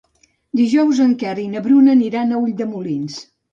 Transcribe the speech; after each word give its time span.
Dijous 0.59 1.01
en 1.05 1.11
Quer 1.25 1.35
i 1.43 1.47
na 1.53 1.63
Bruna 1.69 1.95
aniran 1.99 2.35
a 2.39 2.43
Ulldemolins. 2.47 3.23